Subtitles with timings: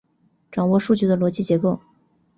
[0.51, 1.79] 掌握数据的逻辑结构